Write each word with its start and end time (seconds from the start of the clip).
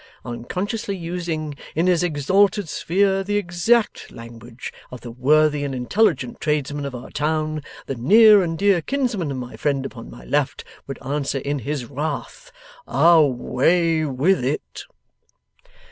Unconsciously 0.25 0.97
using, 0.97 1.53
in 1.75 1.85
his 1.85 2.01
exalted 2.01 2.67
sphere, 2.67 3.23
the 3.23 3.37
exact 3.37 4.09
language 4.11 4.73
of 4.89 5.01
the 5.01 5.11
worthy 5.11 5.63
and 5.63 5.75
intelligent 5.75 6.41
tradesman 6.41 6.87
of 6.87 6.95
our 6.95 7.11
town, 7.11 7.61
the 7.85 7.93
near 7.93 8.41
and 8.41 8.57
dear 8.57 8.81
kinsman 8.81 9.29
of 9.29 9.37
my 9.37 9.55
friend 9.55 9.85
upon 9.85 10.09
my 10.09 10.23
left 10.25 10.63
would 10.87 10.97
answer 11.05 11.37
in 11.37 11.59
his 11.59 11.85
wrath, 11.85 12.51
"Away 12.87 14.03
with 14.03 14.43
it!" 14.43 14.85